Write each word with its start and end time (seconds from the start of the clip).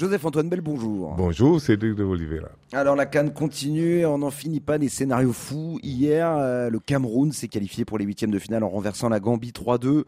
Joseph-Antoine 0.00 0.48
Bell, 0.48 0.62
bonjour. 0.62 1.14
Bonjour, 1.14 1.60
Cédric 1.60 1.94
de 1.94 2.04
Oliveira. 2.04 2.48
Alors 2.72 2.96
la 2.96 3.04
Cannes 3.04 3.34
continue, 3.34 4.06
on 4.06 4.16
n'en 4.16 4.30
finit 4.30 4.60
pas 4.60 4.78
des 4.78 4.88
scénarios 4.88 5.34
fous. 5.34 5.78
Hier, 5.82 6.26
euh, 6.26 6.70
le 6.70 6.78
Cameroun 6.78 7.32
s'est 7.32 7.48
qualifié 7.48 7.84
pour 7.84 7.98
les 7.98 8.06
huitièmes 8.06 8.30
de 8.30 8.38
finale 8.38 8.64
en 8.64 8.70
renversant 8.70 9.10
la 9.10 9.20
Gambie 9.20 9.52
3-2. 9.52 10.04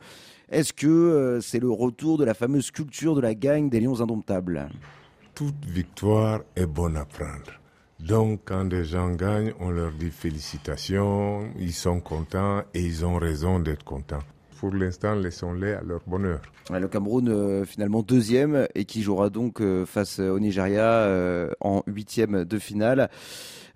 Est-ce 0.48 0.72
que 0.72 0.86
euh, 0.86 1.40
c'est 1.42 1.60
le 1.60 1.68
retour 1.68 2.16
de 2.16 2.24
la 2.24 2.32
fameuse 2.32 2.70
culture 2.70 3.14
de 3.14 3.20
la 3.20 3.34
gagne 3.34 3.68
des 3.68 3.80
Lions 3.80 4.00
indomptables? 4.00 4.70
Toute 5.34 5.62
victoire 5.66 6.40
est 6.56 6.64
bonne 6.64 6.96
à 6.96 7.04
prendre. 7.04 7.52
Donc 8.00 8.40
quand 8.46 8.64
des 8.64 8.86
gens 8.86 9.10
gagnent, 9.10 9.52
on 9.60 9.68
leur 9.68 9.92
dit 9.92 10.10
félicitations, 10.10 11.50
ils 11.58 11.74
sont 11.74 12.00
contents 12.00 12.62
et 12.72 12.80
ils 12.80 13.04
ont 13.04 13.18
raison 13.18 13.58
d'être 13.58 13.84
contents 13.84 14.24
pour 14.62 14.72
l'instant, 14.72 15.16
laissons-les 15.16 15.72
à 15.72 15.82
leur 15.82 16.02
bonheur. 16.06 16.40
Le 16.70 16.86
Cameroun, 16.86 17.28
euh, 17.28 17.64
finalement 17.64 18.00
deuxième, 18.04 18.68
et 18.76 18.84
qui 18.84 19.02
jouera 19.02 19.28
donc 19.28 19.60
euh, 19.60 19.84
face 19.84 20.20
au 20.20 20.38
Nigeria 20.38 20.84
euh, 20.84 21.50
en 21.60 21.82
huitième 21.88 22.44
de 22.44 22.58
finale. 22.60 23.10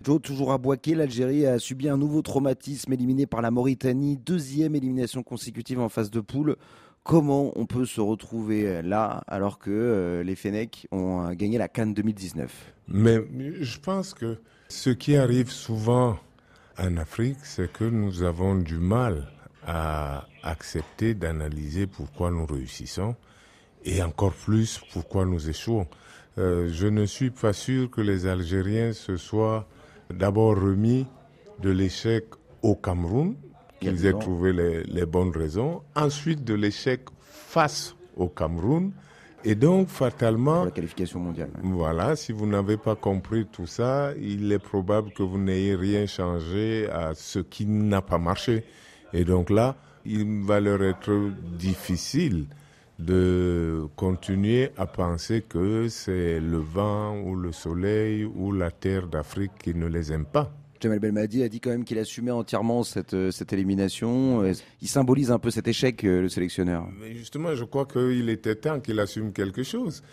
Joe, 0.01 0.21
toujours 0.21 0.53
à 0.53 0.57
Boaké, 0.57 0.95
l'Algérie 0.95 1.45
a 1.45 1.59
subi 1.59 1.89
un 1.89 1.97
nouveau 1.97 2.21
traumatisme 2.21 2.93
éliminé 2.93 3.25
par 3.25 3.41
la 3.41 3.51
Mauritanie, 3.51 4.15
deuxième 4.15 4.75
élimination 4.75 5.23
consécutive 5.23 5.81
en 5.81 5.89
phase 5.89 6.09
de 6.09 6.21
poule. 6.21 6.55
Comment 7.03 7.51
on 7.57 7.65
peut 7.65 7.85
se 7.85 7.99
retrouver 7.99 8.81
là 8.81 9.25
alors 9.27 9.59
que 9.59 10.21
les 10.25 10.35
Fennecs 10.35 10.87
ont 10.93 11.33
gagné 11.33 11.57
la 11.57 11.67
Cannes 11.67 11.93
2019 11.95 12.49
Mais 12.87 13.17
je 13.59 13.79
pense 13.79 14.13
que 14.13 14.37
ce 14.69 14.89
qui 14.89 15.17
arrive 15.17 15.51
souvent 15.51 16.17
en 16.79 16.95
Afrique, 16.95 17.39
c'est 17.43 17.69
que 17.69 17.83
nous 17.83 18.23
avons 18.23 18.55
du 18.55 18.77
mal 18.77 19.27
à 19.67 20.25
accepter 20.43 21.13
d'analyser 21.13 21.85
pourquoi 21.87 22.31
nous 22.31 22.45
réussissons 22.45 23.15
et 23.83 24.01
encore 24.01 24.33
plus 24.33 24.81
pourquoi 24.93 25.25
nous 25.25 25.49
échouons. 25.49 25.87
Euh, 26.37 26.69
je 26.71 26.87
ne 26.87 27.05
suis 27.05 27.31
pas 27.31 27.53
sûr 27.53 27.89
que 27.91 28.01
les 28.01 28.27
Algériens 28.27 28.93
se 28.93 29.17
soient 29.17 29.67
d'abord 30.09 30.55
remis 30.55 31.05
de 31.61 31.69
l'échec 31.69 32.25
au 32.61 32.75
Cameroun, 32.75 33.35
qu'ils 33.79 34.05
aient 34.05 34.13
trouvé 34.13 34.53
les, 34.53 34.83
les, 34.83 35.05
bonnes 35.05 35.31
raisons, 35.35 35.81
ensuite 35.95 36.43
de 36.43 36.53
l'échec 36.53 37.01
face 37.19 37.95
au 38.15 38.27
Cameroun, 38.27 38.91
et 39.43 39.55
donc 39.55 39.87
fatalement... 39.89 40.65
la 40.65 40.71
qualification 40.71 41.19
mondiale. 41.19 41.49
Voilà, 41.61 42.15
si 42.15 42.31
vous 42.31 42.47
n'avez 42.47 42.77
pas 42.77 42.95
compris 42.95 43.45
tout 43.45 43.67
ça, 43.67 44.11
il 44.19 44.51
est 44.51 44.59
probable 44.59 45.11
que 45.11 45.23
vous 45.23 45.37
n'ayez 45.37 45.75
rien 45.75 46.05
changé 46.05 46.89
à 46.89 47.13
ce 47.13 47.39
qui 47.39 47.65
n'a 47.65 48.01
pas 48.01 48.17
marché. 48.17 48.63
Et 49.13 49.25
donc 49.25 49.49
là, 49.49 49.75
il 50.05 50.43
va 50.43 50.59
leur 50.59 50.83
être 50.83 51.31
difficile 51.57 52.45
de 52.99 53.85
continuer 53.95 54.71
à 54.77 54.87
penser 54.87 55.41
que 55.41 55.87
c'est 55.87 56.39
le 56.39 56.57
vent 56.57 57.19
ou 57.19 57.35
le 57.35 57.51
soleil 57.51 58.25
ou 58.25 58.51
la 58.51 58.71
terre 58.71 59.07
d'Afrique 59.07 59.51
qui 59.61 59.75
ne 59.75 59.85
les 59.85 60.11
aime 60.11 60.25
pas. 60.25 60.51
Jamal 60.79 60.99
Belmadi 60.99 61.41
a 61.41 61.49
dit 61.49 61.59
quand 61.59 61.71
même 61.71 61.83
qu'il 61.83 61.97
assumait 61.97 62.31
entièrement 62.31 62.83
cette, 62.83 63.15
euh, 63.15 63.31
cette 63.31 63.51
élimination. 63.51 64.43
Euh, 64.43 64.53
il 64.81 64.87
symbolise 64.87 65.31
un 65.31 65.39
peu 65.39 65.49
cet 65.49 65.67
échec, 65.67 66.03
euh, 66.03 66.21
le 66.21 66.29
sélectionneur. 66.29 66.87
Mais 66.99 67.15
justement, 67.15 67.55
je 67.55 67.63
crois 67.63 67.85
qu'il 67.85 68.29
était 68.29 68.55
temps 68.55 68.79
qu'il 68.79 68.99
assume 68.99 69.33
quelque 69.33 69.63
chose. 69.63 70.03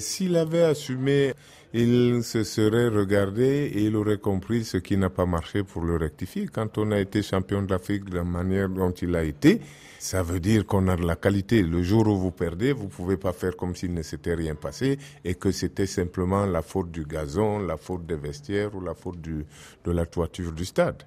S'il 0.00 0.36
avait 0.36 0.64
assumé, 0.64 1.34
il 1.74 2.22
se 2.24 2.44
serait 2.44 2.88
regardé 2.88 3.70
et 3.74 3.84
il 3.84 3.96
aurait 3.96 4.18
compris 4.18 4.64
ce 4.64 4.78
qui 4.78 4.96
n'a 4.96 5.10
pas 5.10 5.26
marché 5.26 5.64
pour 5.64 5.82
le 5.82 5.96
rectifier. 5.96 6.46
Quand 6.46 6.78
on 6.78 6.90
a 6.92 6.98
été 6.98 7.22
champion 7.22 7.62
d'Afrique 7.62 8.06
de 8.06 8.16
la 8.16 8.24
manière 8.24 8.70
dont 8.70 8.90
il 8.90 9.14
a 9.14 9.22
été, 9.22 9.60
ça 9.98 10.22
veut 10.22 10.40
dire 10.40 10.64
qu'on 10.64 10.88
a 10.88 10.96
de 10.96 11.06
la 11.06 11.16
qualité. 11.16 11.62
Le 11.62 11.82
jour 11.82 12.06
où 12.06 12.16
vous 12.16 12.30
perdez, 12.30 12.72
vous 12.72 12.88
pouvez 12.88 13.16
pas 13.16 13.32
faire 13.32 13.56
comme 13.56 13.74
s'il 13.74 13.92
ne 13.92 14.02
s'était 14.02 14.34
rien 14.34 14.54
passé 14.54 14.98
et 15.24 15.34
que 15.34 15.50
c'était 15.50 15.86
simplement 15.86 16.46
la 16.46 16.62
faute 16.62 16.90
du 16.90 17.04
gazon, 17.04 17.58
la 17.58 17.76
faute 17.76 18.06
des 18.06 18.16
vestiaires 18.16 18.74
ou 18.74 18.80
la 18.80 18.94
faute 18.94 19.20
du, 19.20 19.44
de 19.84 19.90
la 19.90 20.06
toiture 20.06 20.52
du 20.52 20.64
stade. 20.64 21.02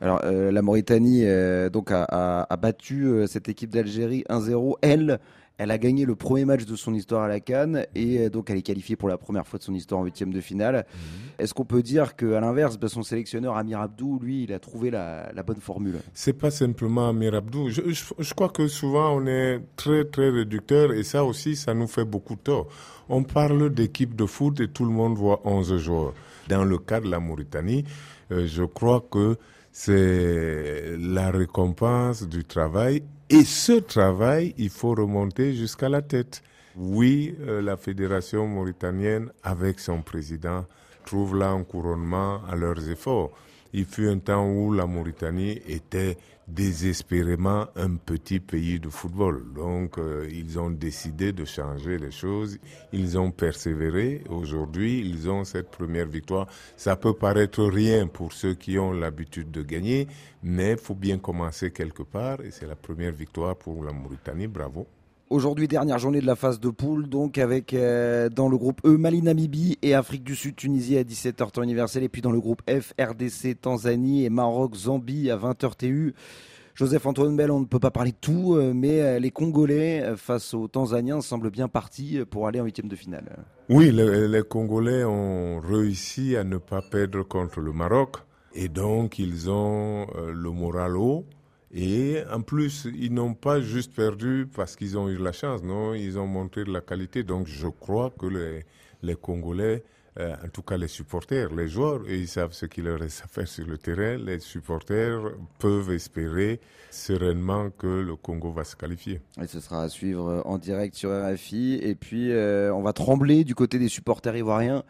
Alors, 0.00 0.20
euh, 0.24 0.50
la 0.50 0.62
Mauritanie 0.62 1.22
euh, 1.24 1.70
donc 1.70 1.90
a, 1.90 2.04
a, 2.04 2.46
a 2.52 2.56
battu 2.56 3.04
euh, 3.04 3.26
cette 3.26 3.48
équipe 3.48 3.70
d'Algérie 3.70 4.24
1-0. 4.28 4.74
Elle, 4.82 5.18
elle 5.56 5.70
a 5.70 5.78
gagné 5.78 6.04
le 6.04 6.16
premier 6.16 6.44
match 6.44 6.64
de 6.64 6.74
son 6.74 6.94
histoire 6.94 7.22
à 7.22 7.28
la 7.28 7.40
Cannes 7.40 7.86
et 7.94 8.28
donc 8.28 8.50
elle 8.50 8.58
est 8.58 8.62
qualifiée 8.62 8.96
pour 8.96 9.08
la 9.08 9.16
première 9.16 9.46
fois 9.46 9.58
de 9.58 9.64
son 9.64 9.72
histoire 9.72 10.00
en 10.00 10.04
huitième 10.04 10.32
de 10.32 10.40
finale. 10.40 10.84
Mhm. 10.92 11.00
Est-ce 11.38 11.54
qu'on 11.54 11.64
peut 11.64 11.82
dire 11.82 12.16
qu'à 12.16 12.40
l'inverse, 12.40 12.76
bah, 12.76 12.88
son 12.88 13.02
sélectionneur 13.02 13.56
Amir 13.56 13.80
Abdou, 13.80 14.18
lui, 14.20 14.42
il 14.44 14.52
a 14.52 14.58
trouvé 14.58 14.90
la, 14.90 15.30
bonne 15.46 15.60
formule? 15.60 16.00
C'est 16.12 16.32
pas 16.32 16.50
simplement 16.50 17.08
Amir 17.08 17.34
Abdou. 17.34 17.70
Je, 17.70 18.34
crois 18.34 18.48
que 18.48 18.66
souvent 18.66 19.16
on 19.16 19.26
est 19.26 19.60
très 19.76 20.04
très 20.04 20.28
réducteur 20.30 20.92
et 20.92 21.04
ça 21.04 21.24
aussi, 21.24 21.54
ça 21.54 21.72
nous 21.72 21.86
fait 21.86 22.04
beaucoup 22.04 22.36
tort. 22.36 22.66
On 23.08 23.22
parle 23.22 23.72
d'équipe 23.72 24.16
de 24.16 24.26
foot 24.26 24.58
et 24.60 24.68
tout 24.68 24.84
le 24.84 24.90
monde 24.90 25.16
voit 25.16 25.40
11 25.44 25.76
joueurs. 25.78 26.14
Dans 26.48 26.64
le 26.64 26.78
cas 26.78 27.00
de 27.00 27.08
la 27.08 27.20
Mauritanie, 27.20 27.84
euh, 28.32 28.46
je 28.46 28.64
crois 28.64 29.04
que 29.08 29.36
c'est 29.74 30.96
la 30.98 31.32
récompense 31.32 32.22
du 32.22 32.44
travail 32.44 33.02
et 33.28 33.42
ce 33.42 33.72
travail, 33.72 34.54
il 34.58 34.70
faut 34.70 34.94
remonter 34.94 35.54
jusqu'à 35.54 35.88
la 35.88 36.02
tête. 36.02 36.42
Oui, 36.76 37.34
euh, 37.40 37.60
la 37.60 37.76
fédération 37.76 38.46
mauritanienne, 38.46 39.30
avec 39.42 39.80
son 39.80 40.02
président, 40.02 40.66
trouve 41.04 41.36
là 41.36 41.48
un 41.48 41.64
couronnement 41.64 42.42
à 42.48 42.54
leurs 42.54 42.88
efforts. 42.88 43.32
Il 43.76 43.86
fut 43.86 44.08
un 44.08 44.20
temps 44.20 44.48
où 44.48 44.72
la 44.72 44.86
Mauritanie 44.86 45.60
était 45.66 46.16
désespérément 46.46 47.66
un 47.74 47.96
petit 47.96 48.38
pays 48.38 48.78
de 48.78 48.88
football. 48.88 49.52
Donc, 49.52 49.98
euh, 49.98 50.28
ils 50.30 50.60
ont 50.60 50.70
décidé 50.70 51.32
de 51.32 51.44
changer 51.44 51.98
les 51.98 52.12
choses. 52.12 52.56
Ils 52.92 53.18
ont 53.18 53.32
persévéré. 53.32 54.22
Aujourd'hui, 54.28 55.00
ils 55.00 55.28
ont 55.28 55.42
cette 55.42 55.72
première 55.72 56.06
victoire. 56.06 56.46
Ça 56.76 56.94
peut 56.94 57.14
paraître 57.14 57.64
rien 57.64 58.06
pour 58.06 58.32
ceux 58.32 58.54
qui 58.54 58.78
ont 58.78 58.92
l'habitude 58.92 59.50
de 59.50 59.62
gagner, 59.62 60.06
mais 60.44 60.72
il 60.72 60.78
faut 60.78 60.94
bien 60.94 61.18
commencer 61.18 61.72
quelque 61.72 62.04
part. 62.04 62.42
Et 62.42 62.52
c'est 62.52 62.68
la 62.68 62.76
première 62.76 63.12
victoire 63.12 63.56
pour 63.56 63.82
la 63.82 63.92
Mauritanie. 63.92 64.46
Bravo. 64.46 64.86
Aujourd'hui, 65.34 65.66
dernière 65.66 65.98
journée 65.98 66.20
de 66.20 66.26
la 66.26 66.36
phase 66.36 66.60
de 66.60 66.68
poule, 66.68 67.08
donc 67.08 67.38
avec 67.38 67.74
euh, 67.74 68.28
dans 68.28 68.48
le 68.48 68.56
groupe 68.56 68.80
E 68.86 68.96
Mali, 68.96 69.20
Namibie 69.20 69.78
et 69.82 69.92
Afrique 69.92 70.22
du 70.22 70.36
Sud, 70.36 70.54
Tunisie 70.54 70.96
à 70.96 71.02
17h 71.02 71.50
temps 71.50 71.64
universel, 71.64 72.04
et 72.04 72.08
puis 72.08 72.22
dans 72.22 72.30
le 72.30 72.38
groupe 72.38 72.62
F 72.70 72.94
RDC, 73.00 73.60
Tanzanie 73.60 74.24
et 74.24 74.30
Maroc, 74.30 74.76
Zambie 74.76 75.32
à 75.32 75.36
20h 75.36 75.74
TU. 75.76 76.14
Joseph 76.76 77.04
Antoine 77.06 77.36
Bell, 77.36 77.50
on 77.50 77.58
ne 77.58 77.64
peut 77.64 77.80
pas 77.80 77.90
parler 77.90 78.12
de 78.12 78.16
tout, 78.20 78.54
euh, 78.54 78.72
mais 78.72 79.00
euh, 79.00 79.18
les 79.18 79.32
Congolais 79.32 80.04
face 80.16 80.54
aux 80.54 80.68
Tanzaniens 80.68 81.20
semblent 81.20 81.50
bien 81.50 81.66
partis 81.66 82.20
pour 82.30 82.46
aller 82.46 82.60
en 82.60 82.64
huitième 82.64 82.86
de 82.86 82.94
finale. 82.94 83.44
Oui, 83.68 83.90
les 83.90 84.42
Congolais 84.48 85.02
ont 85.02 85.58
réussi 85.58 86.36
à 86.36 86.44
ne 86.44 86.58
pas 86.58 86.80
perdre 86.80 87.24
contre 87.24 87.58
le 87.58 87.72
Maroc, 87.72 88.18
et 88.54 88.68
donc 88.68 89.18
ils 89.18 89.50
ont 89.50 90.06
le 90.14 90.50
moral 90.52 90.96
haut. 90.96 91.24
Et 91.74 92.22
en 92.30 92.40
plus, 92.42 92.86
ils 92.94 93.12
n'ont 93.12 93.34
pas 93.34 93.60
juste 93.60 93.94
perdu 93.94 94.46
parce 94.54 94.76
qu'ils 94.76 94.96
ont 94.96 95.08
eu 95.08 95.16
la 95.18 95.32
chance, 95.32 95.62
non, 95.62 95.92
ils 95.94 96.18
ont 96.18 96.26
montré 96.26 96.64
de 96.64 96.72
la 96.72 96.80
qualité. 96.80 97.24
Donc 97.24 97.48
je 97.48 97.66
crois 97.66 98.10
que 98.16 98.26
les, 98.26 98.64
les 99.02 99.16
Congolais, 99.16 99.82
euh, 100.20 100.34
en 100.44 100.48
tout 100.48 100.62
cas 100.62 100.76
les 100.76 100.88
supporters, 100.88 101.52
les 101.54 101.68
joueurs, 101.68 102.02
ils 102.08 102.28
savent 102.28 102.52
ce 102.52 102.66
qu'il 102.66 102.84
leur 102.84 103.00
reste 103.00 103.22
à 103.24 103.28
faire 103.28 103.48
sur 103.48 103.66
le 103.66 103.78
terrain. 103.78 104.16
Les 104.16 104.38
supporters 104.38 105.20
peuvent 105.58 105.90
espérer 105.90 106.60
sereinement 106.94 107.70
que 107.70 107.86
le 107.86 108.16
Congo 108.16 108.52
va 108.52 108.64
se 108.64 108.76
qualifier. 108.76 109.20
Et 109.42 109.46
ce 109.46 109.60
sera 109.60 109.82
à 109.82 109.88
suivre 109.88 110.42
en 110.44 110.58
direct 110.58 110.94
sur 110.94 111.10
RFI. 111.10 111.80
Et 111.82 111.94
puis, 111.94 112.30
euh, 112.30 112.72
on 112.72 112.82
va 112.82 112.92
trembler 112.92 113.44
du 113.44 113.54
côté 113.54 113.78
des 113.78 113.88
supporters 113.88 114.36
ivoiriens, 114.36 114.84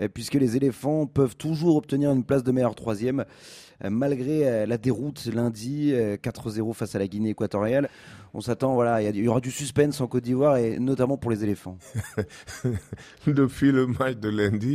euh, 0.00 0.08
puisque 0.08 0.34
les 0.34 0.56
éléphants 0.56 1.06
peuvent 1.06 1.36
toujours 1.36 1.76
obtenir 1.76 2.12
une 2.12 2.24
place 2.24 2.44
de 2.44 2.52
meilleur 2.52 2.74
troisième. 2.74 3.24
Malgré 3.84 4.66
la 4.66 4.78
déroute 4.78 5.26
lundi 5.26 5.92
4-0 5.92 6.70
euh, 6.70 6.72
face 6.72 6.94
à 6.94 6.98
la 6.98 7.06
Guinée 7.06 7.30
équatoriale. 7.30 7.90
On 8.32 8.40
s'attend, 8.40 8.74
voilà, 8.74 9.02
il 9.02 9.16
y, 9.16 9.28
aura 9.28 9.40
du 9.40 9.50
suspense 9.50 10.00
en 10.00 10.06
Côte 10.06 10.24
d'Ivoire 10.24 10.58
et 10.58 10.78
notamment 10.78 11.16
pour 11.16 11.30
les 11.30 11.42
éléphants. 11.42 11.78
Depuis 13.26 13.72
le 13.72 13.86
match 13.86 14.16
de 14.16 14.28
lundi, 14.28 14.65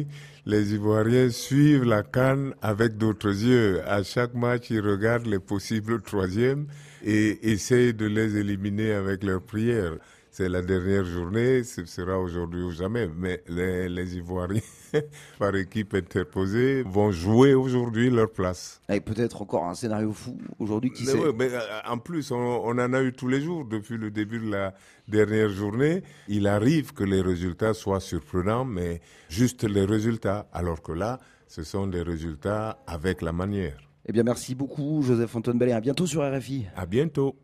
les 0.46 0.74
Ivoiriens 0.74 1.30
suivent 1.30 1.84
la 1.84 2.04
canne 2.04 2.54
avec 2.62 2.98
d'autres 2.98 3.36
yeux. 3.44 3.82
À 3.88 4.04
chaque 4.04 4.34
match, 4.34 4.70
ils 4.70 4.82
regardent 4.82 5.28
les 5.28 5.40
possibles 5.40 6.02
troisièmes 6.02 6.68
et 7.04 7.52
essayent 7.52 7.94
de 7.94 8.06
les 8.06 8.38
éliminer 8.38 8.94
avec 8.94 9.24
leurs 9.24 9.42
prières 9.42 9.98
c'est 10.42 10.50
la 10.50 10.64
dernière 10.64 11.06
journée, 11.06 11.64
ce 11.64 11.86
sera 11.86 12.18
aujourd'hui 12.18 12.64
ou 12.64 12.72
jamais. 12.72 13.08
Mais 13.16 13.44
les, 13.48 13.88
les 13.88 14.18
Ivoiriens, 14.18 14.60
par 15.38 15.56
équipe 15.56 15.94
interposée, 15.94 16.82
vont 16.82 17.12
jouer 17.12 17.54
aujourd'hui 17.54 18.10
leur 18.10 18.32
place. 18.32 18.82
Et 18.90 19.02
peut-être 19.02 19.44
encore 19.44 19.66
un 19.66 19.76
scénario 19.76 20.12
fou 20.12 20.40
aujourd'hui, 20.58 20.90
qui 20.90 21.06
sait 21.06 21.20
mais 21.38 21.50
euh, 21.54 21.60
En 21.88 22.00
plus, 22.00 22.32
on, 22.32 22.38
on, 22.38 22.72
en 22.72 22.94
a 22.94 23.04
eu 23.04 23.14
tous 23.14 23.28
les 23.28 23.40
jours 23.40 23.66
depuis 23.66 23.98
le 23.98 24.10
début 24.10 24.40
de 24.40 24.50
la 24.50 24.74
dernière 25.08 25.50
journée. 25.50 26.02
Il 26.28 26.48
arrive 26.48 26.94
que 26.94 27.04
les 27.04 27.22
résultats 27.22 27.76
soient 27.76 28.00
surprenants, 28.00 28.66
mais 28.66 29.00
juste 29.30 29.64
les 29.64 29.86
résultats. 29.86 30.48
Alors 30.54 30.82
que 30.82 30.92
là, 30.92 31.20
ce 31.48 31.62
sont 31.62 31.86
des 31.86 32.02
résultats 32.02 32.80
avec 32.88 33.22
la 33.22 33.32
manière. 33.32 33.78
Eh 34.08 34.12
bien, 34.12 34.24
merci 34.24 34.56
beaucoup, 34.56 35.04
Joseph 35.04 35.36
Antoine 35.36 35.60
Bellet. 35.60 35.74
À 35.74 35.82
bientôt 35.82 36.08
sur 36.08 36.24
RFI. 36.24 36.66
À 36.76 36.88
bientôt. 36.88 37.36